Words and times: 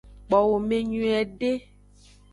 Kpowo 0.27 0.55
me 0.67 0.77
nyuiede. 0.89 1.51